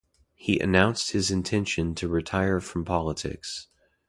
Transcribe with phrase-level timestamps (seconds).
[0.33, 3.67] He announced his intention to retire from politics.